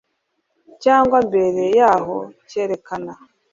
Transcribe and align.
cyangwa 0.83 1.17
mbere 1.27 1.63
yaho 1.79 2.17
cyerekana 2.49 3.13